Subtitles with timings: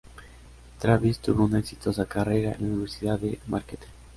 [0.79, 3.85] Travis tuvo una exitosa carrera en la Universidad de Marquette.